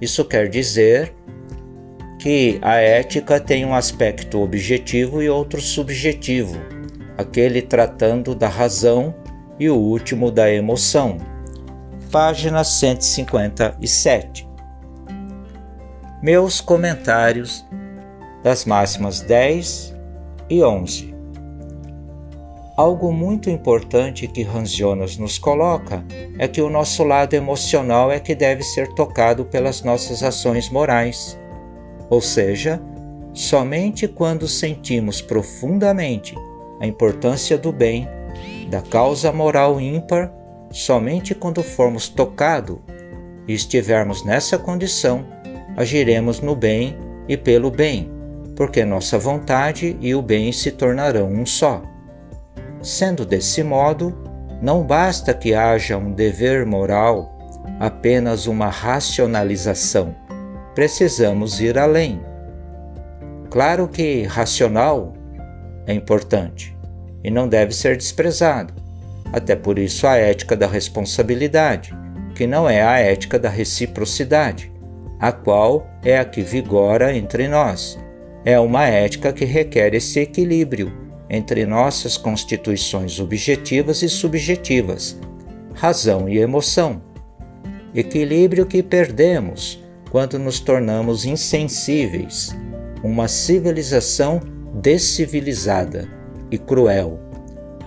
Isso 0.00 0.24
quer 0.24 0.48
dizer 0.48 1.12
que 2.20 2.60
a 2.62 2.76
ética 2.76 3.40
tem 3.40 3.64
um 3.64 3.74
aspecto 3.74 4.40
objetivo 4.40 5.20
e 5.20 5.28
outro 5.28 5.60
subjetivo, 5.60 6.56
aquele 7.18 7.60
tratando 7.60 8.36
da 8.36 8.46
razão 8.46 9.12
e 9.58 9.68
o 9.68 9.76
último 9.76 10.30
da 10.30 10.48
emoção. 10.48 11.18
Página 12.12 12.62
157 12.62 14.50
meus 16.22 16.60
comentários 16.60 17.64
das 18.42 18.66
máximas 18.66 19.20
10 19.20 19.96
e 20.50 20.62
11. 20.62 21.09
Algo 22.80 23.12
muito 23.12 23.50
importante 23.50 24.26
que 24.26 24.42
Hans 24.42 24.72
Jonas 24.72 25.18
nos 25.18 25.38
coloca 25.38 26.02
é 26.38 26.48
que 26.48 26.62
o 26.62 26.70
nosso 26.70 27.04
lado 27.04 27.34
emocional 27.34 28.10
é 28.10 28.18
que 28.18 28.34
deve 28.34 28.62
ser 28.62 28.88
tocado 28.94 29.44
pelas 29.44 29.82
nossas 29.82 30.22
ações 30.22 30.70
morais. 30.70 31.38
Ou 32.08 32.22
seja, 32.22 32.80
somente 33.34 34.08
quando 34.08 34.48
sentimos 34.48 35.20
profundamente 35.20 36.34
a 36.80 36.86
importância 36.86 37.58
do 37.58 37.70
bem, 37.70 38.08
da 38.70 38.80
causa 38.80 39.30
moral 39.30 39.78
ímpar, 39.78 40.32
somente 40.70 41.34
quando 41.34 41.62
formos 41.62 42.08
tocados 42.08 42.78
e 43.46 43.52
estivermos 43.52 44.24
nessa 44.24 44.56
condição, 44.56 45.26
agiremos 45.76 46.40
no 46.40 46.56
bem 46.56 46.96
e 47.28 47.36
pelo 47.36 47.70
bem, 47.70 48.10
porque 48.56 48.86
nossa 48.86 49.18
vontade 49.18 49.98
e 50.00 50.14
o 50.14 50.22
bem 50.22 50.50
se 50.50 50.70
tornarão 50.70 51.28
um 51.28 51.44
só. 51.44 51.89
Sendo 52.82 53.26
desse 53.26 53.62
modo, 53.62 54.16
não 54.62 54.82
basta 54.82 55.34
que 55.34 55.54
haja 55.54 55.98
um 55.98 56.12
dever 56.12 56.64
moral, 56.64 57.38
apenas 57.78 58.46
uma 58.46 58.68
racionalização. 58.68 60.14
Precisamos 60.74 61.60
ir 61.60 61.78
além. 61.78 62.20
Claro 63.50 63.88
que 63.88 64.22
racional 64.22 65.12
é 65.86 65.92
importante 65.92 66.76
e 67.22 67.30
não 67.30 67.48
deve 67.48 67.74
ser 67.74 67.96
desprezado. 67.96 68.72
Até 69.32 69.54
por 69.54 69.78
isso 69.78 70.06
a 70.06 70.16
ética 70.16 70.56
da 70.56 70.66
responsabilidade, 70.66 71.94
que 72.34 72.46
não 72.46 72.68
é 72.68 72.82
a 72.82 72.98
ética 72.98 73.38
da 73.38 73.48
reciprocidade, 73.48 74.72
a 75.18 75.30
qual 75.30 75.86
é 76.02 76.18
a 76.18 76.24
que 76.24 76.42
vigora 76.42 77.14
entre 77.14 77.46
nós. 77.46 77.98
É 78.44 78.58
uma 78.58 78.86
ética 78.86 79.32
que 79.32 79.44
requer 79.44 79.94
esse 79.94 80.18
equilíbrio 80.18 80.99
entre 81.30 81.64
nossas 81.64 82.16
constituições 82.16 83.20
objetivas 83.20 84.02
e 84.02 84.08
subjetivas, 84.08 85.16
razão 85.72 86.28
e 86.28 86.38
emoção. 86.38 87.00
Equilíbrio 87.94 88.66
que 88.66 88.82
perdemos 88.82 89.82
quando 90.10 90.38
nos 90.38 90.58
tornamos 90.58 91.24
insensíveis, 91.24 92.50
uma 93.02 93.28
civilização 93.28 94.40
descivilizada 94.74 96.08
e 96.50 96.58
cruel. 96.58 97.20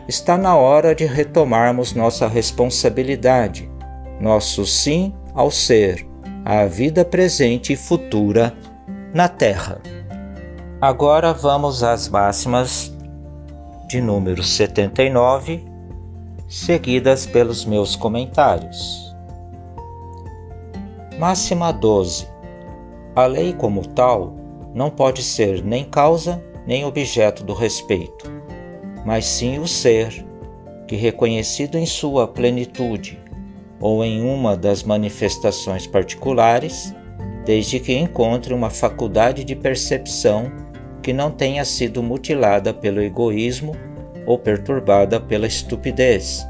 Está 0.08 0.38
na 0.38 0.56
hora 0.56 0.96
de 0.96 1.06
retomarmos 1.06 1.94
nossa 1.94 2.28
responsabilidade, 2.28 3.70
nosso 4.22 4.66
sim 4.66 5.14
ao 5.34 5.52
ser 5.52 6.08
a 6.46 6.66
vida 6.66 7.06
presente 7.06 7.74
e 7.74 7.76
futura 7.76 8.54
na 9.14 9.28
Terra. 9.28 9.82
Agora 10.82 11.34
vamos 11.34 11.84
às 11.84 12.10
máximas 12.10 12.93
de 13.94 14.02
número 14.02 14.42
79, 14.42 15.64
seguidas 16.50 17.28
pelos 17.28 17.64
meus 17.64 17.96
comentários. 17.96 19.16
Máxima 21.20 21.72
12. 21.72 22.28
A 23.16 23.28
lei, 23.28 23.54
como 23.54 23.88
tal, 23.90 24.34
não 24.74 24.90
pode 24.90 25.22
ser 25.22 25.64
nem 25.64 25.86
causa 25.86 26.44
nem 26.66 26.84
objeto 26.84 27.44
do 27.44 27.54
respeito, 27.54 28.32
mas 29.06 29.26
sim 29.26 29.60
o 29.60 29.68
ser, 29.68 30.26
que, 30.88 30.96
reconhecido 30.96 31.78
em 31.78 31.86
sua 31.86 32.28
plenitude, 32.28 33.22
ou 33.80 34.04
em 34.04 34.24
uma 34.24 34.58
das 34.58 34.82
manifestações 34.82 35.86
particulares, 35.86 36.96
desde 37.46 37.80
que 37.80 37.94
encontre 37.94 38.56
uma 38.56 38.72
faculdade 38.72 39.44
de 39.44 39.56
percepção 39.56 40.52
que 41.04 41.14
não 41.14 41.30
tenha 41.30 41.64
sido 41.64 42.02
mutilada 42.02 42.74
pelo 42.74 43.02
egoísmo 43.02 43.76
ou 44.26 44.40
perturbada 44.40 45.20
pela 45.20 45.46
estupidez, 45.46 46.48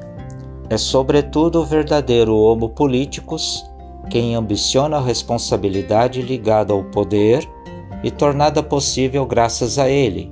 É 0.70 0.78
sobretudo 0.78 1.62
o 1.62 1.66
verdadeiro 1.66 2.36
homo 2.36 2.70
politicus 2.70 3.64
quem 4.10 4.36
ambiciona 4.36 4.98
a 4.98 5.02
responsabilidade 5.02 6.22
ligada 6.22 6.74
ao 6.74 6.84
poder 6.84 7.48
e 8.04 8.12
tornada 8.12 8.62
possível 8.62 9.26
graças 9.26 9.80
a 9.80 9.90
ele, 9.90 10.30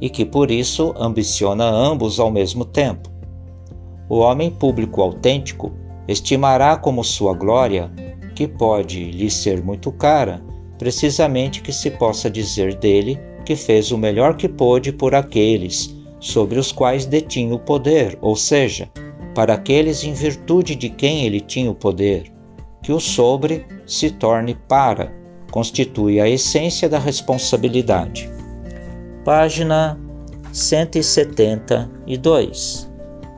e 0.00 0.10
que 0.10 0.24
por 0.24 0.50
isso 0.50 0.92
ambiciona 0.98 1.64
ambos 1.64 2.18
ao 2.18 2.30
mesmo 2.30 2.64
tempo. 2.64 3.08
O 4.08 4.18
homem 4.18 4.50
público 4.50 5.00
autêntico 5.00 5.72
estimará 6.08 6.76
como 6.76 7.02
sua 7.04 7.32
glória, 7.32 7.90
que 8.34 8.46
pode 8.46 9.04
lhe 9.10 9.30
ser 9.30 9.62
muito 9.62 9.90
cara, 9.92 10.42
precisamente 10.78 11.62
que 11.62 11.72
se 11.72 11.90
possa 11.90 12.30
dizer 12.30 12.74
dele 12.74 13.18
que 13.44 13.56
fez 13.56 13.90
o 13.92 13.98
melhor 13.98 14.36
que 14.36 14.48
pôde 14.48 14.92
por 14.92 15.14
aqueles 15.14 15.94
sobre 16.18 16.58
os 16.58 16.72
quais 16.72 17.06
detinha 17.06 17.54
o 17.54 17.58
poder, 17.58 18.18
ou 18.20 18.34
seja, 18.34 18.90
para 19.34 19.54
aqueles 19.54 20.02
em 20.02 20.12
virtude 20.12 20.74
de 20.74 20.88
quem 20.88 21.24
ele 21.24 21.40
tinha 21.40 21.70
o 21.70 21.74
poder, 21.74 22.32
que 22.82 22.92
o 22.92 22.98
sobre 22.98 23.64
se 23.86 24.10
torne 24.10 24.56
para, 24.68 25.12
constitui 25.50 26.20
a 26.20 26.28
essência 26.28 26.88
da 26.88 26.98
responsabilidade. 26.98 28.28
Página 29.24 29.96
172 30.52 32.86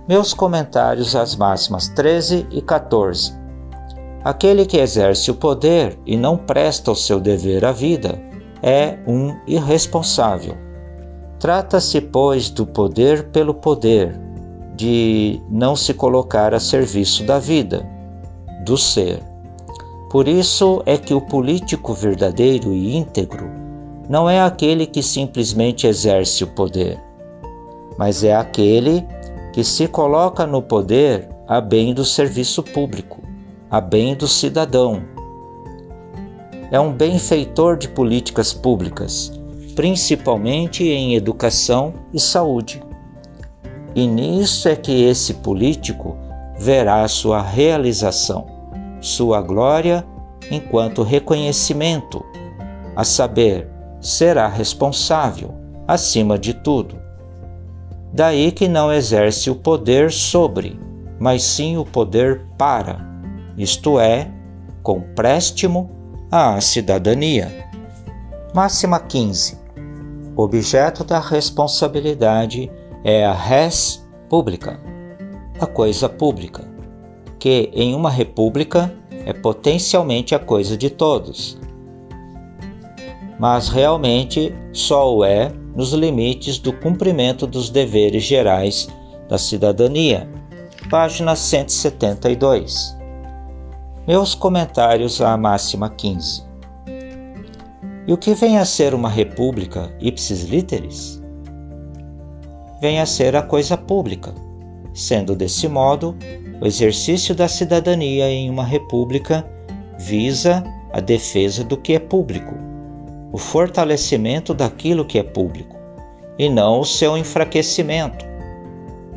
meus 0.08 0.32
comentários 0.32 1.14
às 1.14 1.36
máximas 1.36 1.88
13 1.88 2.46
e 2.50 2.62
14. 2.62 3.37
Aquele 4.24 4.66
que 4.66 4.78
exerce 4.78 5.30
o 5.30 5.34
poder 5.34 5.98
e 6.04 6.16
não 6.16 6.36
presta 6.36 6.90
o 6.90 6.96
seu 6.96 7.20
dever 7.20 7.64
à 7.64 7.72
vida 7.72 8.20
é 8.62 8.98
um 9.06 9.36
irresponsável. 9.46 10.56
Trata-se, 11.38 12.00
pois, 12.00 12.50
do 12.50 12.66
poder 12.66 13.28
pelo 13.28 13.54
poder, 13.54 14.18
de 14.74 15.40
não 15.48 15.76
se 15.76 15.94
colocar 15.94 16.52
a 16.52 16.58
serviço 16.58 17.24
da 17.24 17.38
vida, 17.38 17.88
do 18.64 18.76
ser. 18.76 19.22
Por 20.10 20.26
isso 20.26 20.82
é 20.84 20.96
que 20.96 21.14
o 21.14 21.20
político 21.20 21.92
verdadeiro 21.92 22.72
e 22.72 22.96
íntegro 22.96 23.48
não 24.08 24.28
é 24.28 24.40
aquele 24.40 24.86
que 24.86 25.02
simplesmente 25.02 25.86
exerce 25.86 26.42
o 26.42 26.46
poder, 26.46 26.98
mas 27.98 28.24
é 28.24 28.34
aquele 28.34 29.06
que 29.52 29.62
se 29.62 29.86
coloca 29.86 30.46
no 30.46 30.62
poder 30.62 31.28
a 31.46 31.60
bem 31.60 31.92
do 31.92 32.04
serviço 32.04 32.62
público, 32.62 33.20
a 33.70 33.80
bem 33.80 34.14
do 34.14 34.26
cidadão. 34.26 35.02
É 36.70 36.80
um 36.80 36.92
benfeitor 36.92 37.76
de 37.76 37.88
políticas 37.88 38.52
públicas, 38.52 39.32
principalmente 39.74 40.84
em 40.84 41.14
educação 41.14 41.94
e 42.12 42.20
saúde. 42.20 42.82
E 43.94 44.06
nisso 44.06 44.68
é 44.68 44.76
que 44.76 45.04
esse 45.04 45.34
político 45.34 46.16
verá 46.58 47.06
sua 47.08 47.42
realização, 47.42 48.46
sua 49.00 49.40
glória 49.40 50.04
enquanto 50.50 51.02
reconhecimento, 51.02 52.24
a 52.96 53.04
saber, 53.04 53.68
será 54.00 54.48
responsável 54.48 55.54
acima 55.86 56.38
de 56.38 56.54
tudo. 56.54 56.98
Daí 58.12 58.50
que 58.50 58.66
não 58.66 58.92
exerce 58.92 59.50
o 59.50 59.54
poder 59.54 60.10
sobre, 60.10 60.78
mas 61.18 61.42
sim 61.42 61.76
o 61.76 61.84
poder 61.84 62.46
para, 62.56 63.07
isto 63.58 63.98
é, 63.98 64.30
com 64.82 65.00
préstimo 65.00 65.90
à 66.30 66.60
cidadania. 66.60 67.68
Máxima 68.54 69.00
15. 69.00 69.58
Objeto 70.36 71.02
da 71.02 71.18
responsabilidade 71.18 72.70
é 73.04 73.26
a 73.26 73.32
res 73.32 74.08
pública, 74.28 74.78
a 75.60 75.66
coisa 75.66 76.08
pública, 76.08 76.64
que 77.38 77.70
em 77.74 77.94
uma 77.94 78.10
república 78.10 78.94
é 79.26 79.32
potencialmente 79.32 80.34
a 80.34 80.38
coisa 80.38 80.76
de 80.76 80.90
todos, 80.90 81.58
mas 83.38 83.68
realmente 83.68 84.54
só 84.72 85.16
o 85.16 85.24
é 85.24 85.52
nos 85.74 85.92
limites 85.92 86.58
do 86.58 86.72
cumprimento 86.72 87.46
dos 87.46 87.70
deveres 87.70 88.24
gerais 88.24 88.88
da 89.28 89.38
cidadania. 89.38 90.28
Página 90.90 91.36
172. 91.36 92.97
Meus 94.08 94.34
comentários 94.34 95.20
à 95.20 95.36
máxima 95.36 95.90
15. 95.90 96.42
E 98.06 98.10
o 98.10 98.16
que 98.16 98.32
vem 98.32 98.56
a 98.56 98.64
ser 98.64 98.94
uma 98.94 99.10
república 99.10 99.94
ipsis 100.00 100.44
literis? 100.44 101.22
Vem 102.80 103.00
a 103.00 103.04
ser 103.04 103.36
a 103.36 103.42
coisa 103.42 103.76
pública, 103.76 104.34
sendo 104.94 105.36
desse 105.36 105.68
modo 105.68 106.16
o 106.58 106.66
exercício 106.66 107.34
da 107.34 107.46
cidadania 107.48 108.30
em 108.30 108.48
uma 108.48 108.64
república 108.64 109.46
visa 109.98 110.64
a 110.90 111.00
defesa 111.00 111.62
do 111.62 111.76
que 111.76 111.92
é 111.92 111.98
público 111.98 112.54
o 113.30 113.36
fortalecimento 113.36 114.54
daquilo 114.54 115.04
que 115.04 115.18
é 115.18 115.22
público, 115.22 115.76
e 116.38 116.48
não 116.48 116.80
o 116.80 116.84
seu 116.86 117.14
enfraquecimento, 117.14 118.24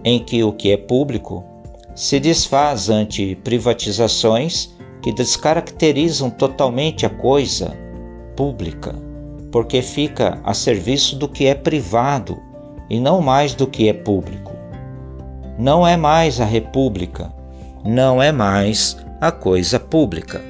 em 0.03 0.19
que 0.19 0.43
o 0.43 0.51
que 0.51 0.69
é 0.69 0.75
público 0.75 1.45
se 1.95 2.19
desfaz 2.19 2.89
ante 2.89 3.35
privatizações 3.37 4.80
que 5.01 5.11
descaracterizam 5.11 6.29
totalmente 6.29 7.05
a 7.05 7.09
coisa 7.09 7.75
pública, 8.35 8.95
porque 9.51 9.81
fica 9.81 10.39
a 10.43 10.53
serviço 10.53 11.17
do 11.17 11.27
que 11.27 11.45
é 11.45 11.55
privado 11.55 12.39
e 12.89 12.99
não 12.99 13.21
mais 13.21 13.53
do 13.53 13.67
que 13.67 13.89
é 13.89 13.93
público. 13.93 14.51
Não 15.57 15.85
é 15.85 15.97
mais 15.97 16.39
a 16.39 16.45
república, 16.45 17.33
não 17.83 18.21
é 18.21 18.31
mais 18.31 18.97
a 19.19 19.31
coisa 19.31 19.79
pública, 19.79 20.41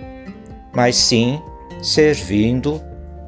mas 0.73 0.95
sim 0.95 1.41
servindo 1.81 2.81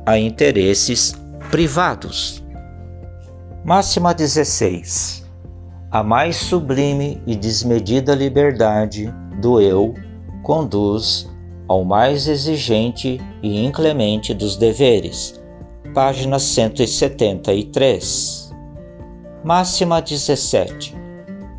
a 0.05 0.17
interesses 0.17 1.15
privados. 1.49 2.43
Máxima 3.63 4.13
16. 4.13 5.25
A 5.89 6.03
mais 6.03 6.35
sublime 6.35 7.21
e 7.25 7.35
desmedida 7.35 8.13
liberdade 8.15 9.13
do 9.39 9.61
eu 9.61 9.93
conduz 10.43 11.27
ao 11.67 11.83
mais 11.83 12.27
exigente 12.27 13.19
e 13.41 13.65
inclemente 13.65 14.31
dos 14.33 14.57
deveres. 14.57 15.41
Página 15.93 16.37
173. 16.37 18.51
Máxima 19.43 20.01
17. 20.01 20.95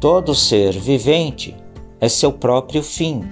Todo 0.00 0.34
ser 0.34 0.72
vivente 0.72 1.56
é 2.00 2.08
seu 2.08 2.32
próprio 2.32 2.82
fim 2.82 3.22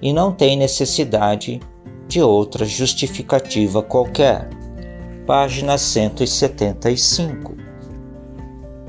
e 0.00 0.12
não 0.12 0.32
tem 0.32 0.56
necessidade 0.56 1.60
de 2.08 2.20
outra 2.20 2.64
justificativa 2.64 3.82
qualquer. 3.82 4.48
Página 5.26 5.78
175. 5.78 7.54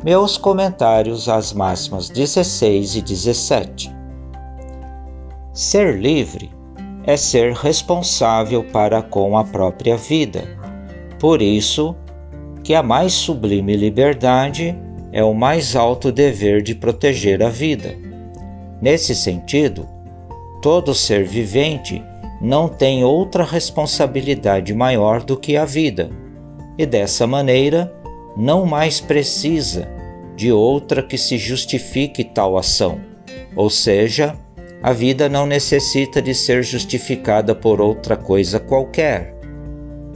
Meus 0.04 0.38
comentários 0.38 1.30
às 1.30 1.54
máximas 1.54 2.10
16 2.10 2.96
e 2.96 3.02
17. 3.02 4.03
Ser 5.54 6.00
livre 6.00 6.50
é 7.06 7.16
ser 7.16 7.54
responsável 7.54 8.64
para 8.64 9.04
com 9.04 9.38
a 9.38 9.44
própria 9.44 9.96
vida. 9.96 10.46
Por 11.20 11.44
isso, 11.44 11.96
que 12.64 12.74
a 12.74 12.82
mais 12.82 13.14
sublime 13.14 13.76
liberdade 13.76 14.76
é 15.12 15.24
o 15.24 15.32
mais 15.32 15.76
alto 15.76 16.12
dever 16.12 16.64
de 16.64 16.74
proteger 16.74 17.44
a 17.44 17.50
vida. 17.50 17.96
Nesse 18.82 19.14
sentido, 19.14 19.88
todo 20.60 20.96
ser 20.96 21.24
vivente 21.24 22.04
não 22.42 22.68
tem 22.68 23.04
outra 23.04 23.44
responsabilidade 23.44 24.74
maior 24.74 25.22
do 25.22 25.38
que 25.38 25.56
a 25.56 25.66
vida, 25.66 26.10
e 26.80 26.86
dessa 26.86 27.28
maneira 27.28 27.94
não 28.36 28.66
mais 28.66 29.00
precisa 29.00 29.88
de 30.36 30.52
outra 30.52 31.04
que 31.04 31.16
se 31.18 31.38
justifique 31.38 32.24
tal 32.24 32.58
ação. 32.58 33.00
Ou 33.56 33.70
seja, 33.70 34.36
a 34.84 34.92
vida 34.92 35.30
não 35.30 35.46
necessita 35.46 36.22
de 36.22 36.36
ser 36.36 36.62
justificada 36.62 37.56
por 37.56 37.80
outra 37.80 38.18
coisa 38.18 38.60
qualquer. 38.60 39.34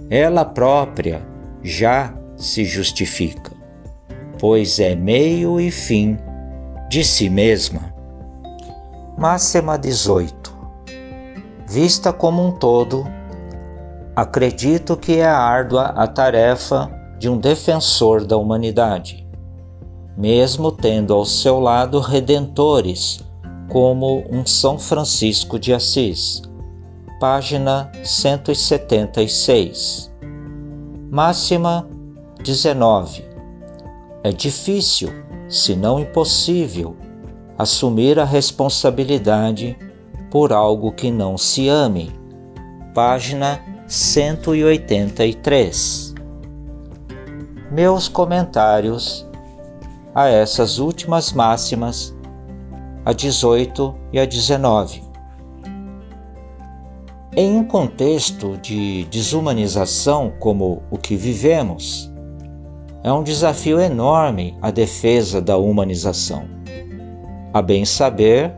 Ela 0.09 0.43
própria 0.43 1.25
já 1.63 2.13
se 2.35 2.65
justifica, 2.65 3.53
pois 4.37 4.77
é 4.77 4.93
meio 4.93 5.57
e 5.57 5.71
fim 5.71 6.17
de 6.89 7.01
si 7.01 7.29
mesma. 7.29 7.95
Máxima 9.17 9.77
18 9.77 10.57
Vista 11.65 12.11
como 12.11 12.45
um 12.45 12.51
todo, 12.51 13.05
acredito 14.15 14.97
que 14.97 15.19
é 15.19 15.25
árdua 15.25 15.93
a 15.95 16.07
tarefa 16.07 16.91
de 17.17 17.29
um 17.29 17.37
defensor 17.37 18.25
da 18.25 18.35
humanidade, 18.35 19.25
mesmo 20.17 20.73
tendo 20.73 21.13
ao 21.13 21.25
seu 21.25 21.59
lado 21.59 21.99
redentores 21.99 23.26
como 23.69 24.25
um 24.29 24.45
São 24.45 24.77
Francisco 24.79 25.59
de 25.59 25.73
Assis. 25.73 26.41
Página 27.19 27.91
176. 28.03 30.11
Máxima 31.09 31.89
19. 32.43 33.25
É 34.23 34.31
difícil, 34.31 35.09
se 35.49 35.75
não 35.75 35.99
impossível, 35.99 36.95
assumir 37.57 38.19
a 38.19 38.25
responsabilidade 38.25 39.75
por 40.29 40.53
algo 40.53 40.91
que 40.91 41.09
não 41.09 41.35
se 41.37 41.67
ame. 41.67 42.11
Página 42.93 43.59
183. 43.87 46.13
Meus 47.71 48.07
comentários 48.07 49.25
a 50.13 50.27
essas 50.27 50.77
últimas 50.79 51.31
máximas, 51.31 52.13
a 53.07 53.13
18 53.13 53.95
e 54.11 54.19
a 54.19 54.25
19. 54.25 55.01
Em 57.37 57.55
um 57.55 57.63
contexto 57.63 58.57
de 58.57 59.05
desumanização 59.05 60.33
como 60.41 60.83
o 60.91 60.97
que 60.97 61.15
vivemos, 61.15 62.11
é 63.05 63.13
um 63.13 63.23
desafio 63.23 63.79
enorme 63.79 64.57
a 64.61 64.71
defesa 64.71 65.41
da 65.41 65.55
humanização. 65.55 66.49
A 67.53 67.61
bem 67.61 67.85
saber, 67.85 68.53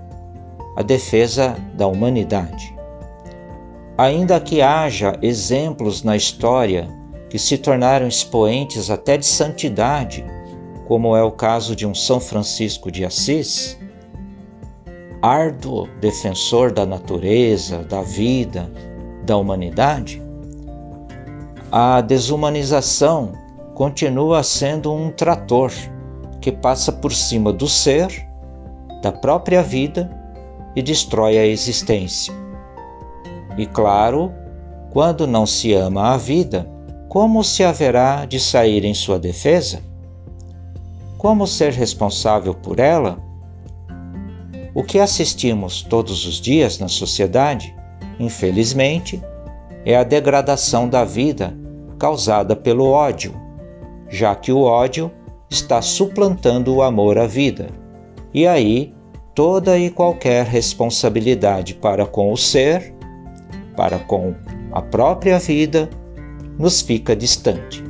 a 0.76 0.82
defesa 0.82 1.56
da 1.76 1.86
humanidade. 1.86 2.76
Ainda 4.00 4.40
que 4.40 4.64
haja 4.64 5.16
exemplos 5.22 6.02
na 6.02 6.18
história 6.18 6.88
que 7.30 7.38
se 7.38 7.56
tornaram 7.56 8.08
expoentes 8.08 8.90
até 8.90 9.16
de 9.16 9.28
santidade, 9.28 10.26
como 10.88 11.16
é 11.16 11.22
o 11.22 11.32
caso 11.32 11.76
de 11.76 11.86
um 11.86 11.94
São 11.94 12.20
Francisco 12.20 12.92
de 12.92 13.06
Assis, 13.06 13.78
árduo 15.22 15.88
defensor 16.00 16.72
da 16.72 16.86
natureza, 16.86 17.84
da 17.84 18.02
vida, 18.02 18.70
da 19.26 19.38
humanidade, 19.38 20.22
a 21.72 22.02
desumanização 22.02 23.34
continua 23.76 24.44
sendo 24.44 24.94
um 24.94 25.12
trator 25.12 25.72
que 26.42 26.52
passa 26.52 26.92
por 26.92 27.14
cima 27.14 27.54
do 27.54 27.68
ser, 27.68 28.08
da 29.02 29.12
própria 29.12 29.62
vida 29.62 30.10
e 30.76 30.82
destrói 30.82 31.38
a 31.38 31.46
existência. 31.46 32.34
E 33.58 33.66
claro, 33.66 34.32
quando 34.92 35.28
não 35.28 35.46
se 35.46 35.74
ama 35.74 36.14
a 36.14 36.18
vida, 36.18 36.70
como 37.08 37.44
se 37.44 37.64
haverá 37.64 38.26
de 38.26 38.40
sair 38.40 38.86
em 38.86 38.94
sua 38.94 39.20
defesa? 39.20 39.82
Como 41.18 41.46
ser 41.46 41.74
responsável 41.74 42.54
por 42.54 42.80
ela? 42.80 43.29
O 44.80 44.84
que 44.84 44.98
assistimos 44.98 45.82
todos 45.82 46.26
os 46.26 46.40
dias 46.40 46.80
na 46.80 46.88
sociedade, 46.88 47.76
infelizmente, 48.18 49.22
é 49.86 49.98
a 49.98 50.06
degradação 50.06 50.88
da 50.88 51.04
vida 51.04 51.54
causada 52.00 52.56
pelo 52.56 52.86
ódio, 52.86 53.34
já 54.08 54.34
que 54.34 54.54
o 54.54 54.62
ódio 54.62 55.12
está 55.50 55.82
suplantando 55.82 56.74
o 56.74 56.82
amor 56.82 57.18
à 57.18 57.28
vida. 57.28 57.68
E 58.34 58.48
aí, 58.48 58.94
toda 59.36 59.78
e 59.78 59.90
qualquer 59.90 60.46
responsabilidade 60.46 61.74
para 61.74 62.06
com 62.06 62.32
o 62.32 62.38
ser, 62.38 62.96
para 63.76 64.00
com 64.00 64.34
a 64.72 64.82
própria 64.82 65.40
vida, 65.40 65.90
nos 66.58 66.80
fica 66.80 67.14
distante. 67.14 67.84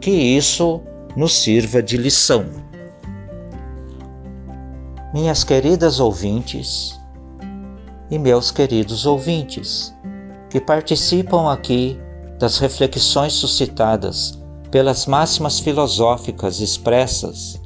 Que 0.00 0.10
isso 0.10 0.80
nos 1.14 1.34
sirva 1.34 1.80
de 1.80 1.96
lição. 1.96 2.46
Minhas 5.12 5.42
queridas 5.42 5.98
ouvintes 5.98 7.00
e 8.08 8.16
meus 8.16 8.52
queridos 8.52 9.06
ouvintes, 9.06 9.92
que 10.48 10.60
participam 10.60 11.52
aqui 11.52 11.98
das 12.38 12.58
reflexões 12.58 13.32
suscitadas 13.32 14.40
pelas 14.70 15.06
máximas 15.06 15.58
filosóficas 15.58 16.60
expressas 16.60 17.60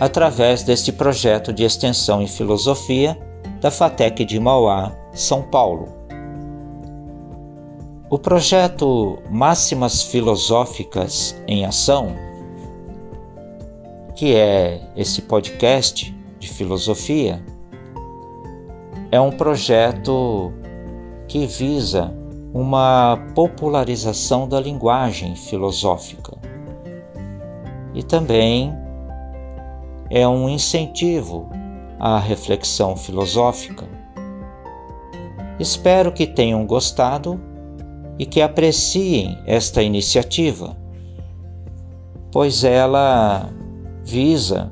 através 0.00 0.62
deste 0.62 0.90
projeto 0.90 1.52
de 1.52 1.64
extensão 1.64 2.22
em 2.22 2.26
filosofia 2.26 3.18
da 3.60 3.70
FATEC 3.70 4.24
de 4.24 4.40
Mauá, 4.40 4.90
São 5.12 5.42
Paulo. 5.42 5.88
O 8.08 8.18
projeto 8.18 9.18
Máximas 9.30 10.02
Filosóficas 10.02 11.36
em 11.46 11.66
Ação, 11.66 12.14
que 14.14 14.34
é 14.34 14.80
esse 14.96 15.20
podcast 15.20 16.13
de 16.44 16.50
filosofia, 16.50 17.42
é 19.10 19.18
um 19.18 19.30
projeto 19.30 20.52
que 21.26 21.46
visa 21.46 22.14
uma 22.52 23.16
popularização 23.34 24.46
da 24.46 24.60
linguagem 24.60 25.34
filosófica 25.34 26.36
e 27.94 28.02
também 28.02 28.72
é 30.10 30.28
um 30.28 30.48
incentivo 30.48 31.48
à 31.98 32.18
reflexão 32.18 32.94
filosófica. 32.94 33.86
Espero 35.58 36.12
que 36.12 36.26
tenham 36.26 36.66
gostado 36.66 37.40
e 38.18 38.26
que 38.26 38.42
apreciem 38.42 39.38
esta 39.46 39.82
iniciativa, 39.82 40.76
pois 42.30 42.64
ela 42.64 43.48
visa 44.04 44.70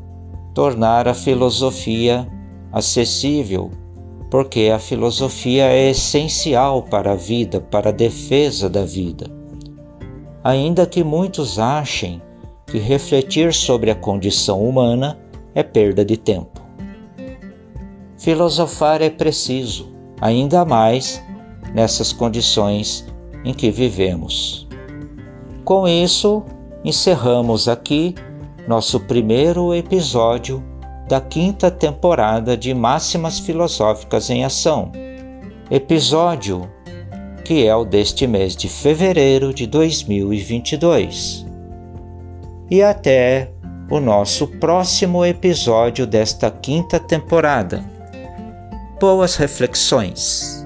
tornar 0.55 1.09
a 1.09 1.15
filosofia 1.15 2.27
acessível, 2.73 3.71
porque 4.31 4.71
a 4.75 4.79
filosofia 4.79 5.65
é 5.65 5.91
essencial 5.91 6.83
para 6.83 7.12
a 7.12 7.17
vida, 7.17 7.61
para 7.61 7.91
a 7.91 7.93
defesa 7.93 8.69
da 8.69 8.85
vida. 8.85 9.31
Ainda 10.43 10.87
que 10.87 11.05
muitos 11.05 11.59
achem 11.59 12.21
que 12.67 12.79
refletir 12.79 13.53
sobre 13.53 13.91
a 13.91 13.95
condição 13.95 14.67
humana 14.67 15.19
é 15.55 15.62
perda 15.62 16.05
de 16.05 16.17
tempo. 16.17 16.62
Filosofar 18.17 19.03
é 19.03 19.11
preciso, 19.11 19.93
ainda 20.21 20.65
mais 20.65 21.23
nessas 21.75 22.12
condições 22.12 23.07
em 23.45 23.53
que 23.53 23.71
vivemos. 23.71 24.67
Com 25.65 25.87
isso, 25.87 26.43
encerramos 26.85 27.69
aqui 27.69 28.15
nosso 28.66 29.01
primeiro 29.01 29.75
episódio 29.75 30.62
da 31.09 31.20
quinta 31.20 31.70
temporada 31.70 32.57
de 32.57 32.72
Máximas 32.72 33.38
Filosóficas 33.38 34.31
em 34.31 34.44
Ação, 34.44 34.92
episódio 35.70 36.70
que 37.44 37.66
é 37.66 37.75
o 37.75 37.85
deste 37.85 38.27
mês 38.27 38.55
de 38.57 38.68
fevereiro 38.68 39.53
de 39.53 39.66
2022. 39.66 41.44
E 42.70 42.83
até 42.83 43.51
o 43.90 44.01
nosso 44.01 44.46
próximo 44.46 45.25
episódio 45.25 46.07
desta 46.07 46.51
quinta 46.51 46.98
temporada. 46.98 47.85
Boas 49.01 49.37
reflexões! 49.37 50.62